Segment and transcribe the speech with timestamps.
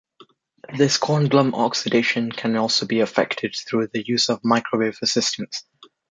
[0.67, 5.63] The Kornblum oxidation can be also be effected through the use of microwave assistance.